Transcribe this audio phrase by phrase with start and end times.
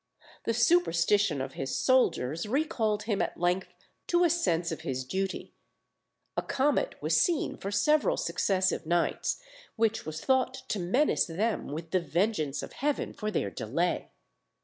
[0.45, 3.75] The superstition of his soldiers recalled him at length
[4.07, 5.53] to a sense of his duty:
[6.35, 9.39] a comet was seen for several successive nights,
[9.75, 14.09] which was thought to menace them with the vengeance of Heaven for their delay.